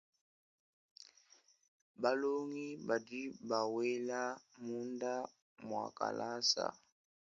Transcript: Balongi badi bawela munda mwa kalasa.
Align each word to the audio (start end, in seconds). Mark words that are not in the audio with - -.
Balongi 2.01 2.67
badi 2.87 3.21
bawela 3.47 4.21
munda 4.65 5.13
mwa 5.67 5.85
kalasa. 5.97 6.65